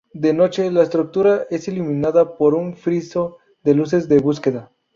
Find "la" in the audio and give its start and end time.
0.71-0.81